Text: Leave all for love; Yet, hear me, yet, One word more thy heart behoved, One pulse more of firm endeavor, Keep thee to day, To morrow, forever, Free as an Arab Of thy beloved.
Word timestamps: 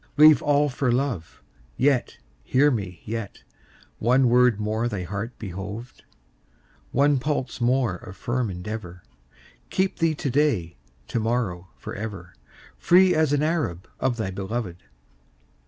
Leave 0.17 0.41
all 0.41 0.67
for 0.67 0.91
love; 0.91 1.43
Yet, 1.77 2.17
hear 2.43 2.71
me, 2.71 3.03
yet, 3.05 3.43
One 3.99 4.29
word 4.29 4.59
more 4.59 4.87
thy 4.87 5.03
heart 5.03 5.37
behoved, 5.37 6.03
One 6.91 7.19
pulse 7.19 7.61
more 7.61 7.97
of 7.97 8.17
firm 8.17 8.49
endeavor, 8.49 9.03
Keep 9.69 9.99
thee 9.99 10.15
to 10.15 10.31
day, 10.31 10.77
To 11.09 11.19
morrow, 11.19 11.67
forever, 11.77 12.33
Free 12.79 13.13
as 13.13 13.31
an 13.31 13.43
Arab 13.43 13.87
Of 13.99 14.17
thy 14.17 14.31
beloved. 14.31 14.81